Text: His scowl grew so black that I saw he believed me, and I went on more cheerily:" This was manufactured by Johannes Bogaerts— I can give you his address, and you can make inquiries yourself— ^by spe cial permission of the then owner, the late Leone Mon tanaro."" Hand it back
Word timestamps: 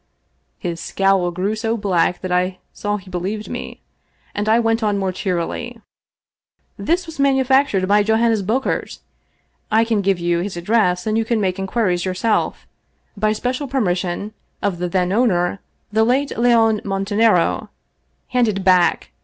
His 0.57 0.79
scowl 0.81 1.29
grew 1.29 1.55
so 1.55 1.77
black 1.77 2.21
that 2.21 2.31
I 2.31 2.57
saw 2.73 2.97
he 2.97 3.07
believed 3.11 3.51
me, 3.51 3.81
and 4.33 4.49
I 4.49 4.59
went 4.59 4.81
on 4.81 4.97
more 4.97 5.11
cheerily:" 5.11 5.79
This 6.89 7.05
was 7.05 7.19
manufactured 7.19 7.87
by 7.87 8.01
Johannes 8.01 8.41
Bogaerts— 8.41 9.01
I 9.71 9.85
can 9.85 10.01
give 10.01 10.17
you 10.17 10.39
his 10.39 10.57
address, 10.57 11.05
and 11.05 11.19
you 11.19 11.23
can 11.23 11.39
make 11.39 11.59
inquiries 11.59 12.03
yourself— 12.03 12.65
^by 13.19 13.35
spe 13.35 13.53
cial 13.55 13.69
permission 13.69 14.33
of 14.63 14.79
the 14.79 14.89
then 14.89 15.11
owner, 15.11 15.59
the 15.91 16.03
late 16.03 16.35
Leone 16.35 16.81
Mon 16.83 17.05
tanaro."" 17.05 17.69
Hand 18.29 18.47
it 18.47 18.63
back 18.63 19.11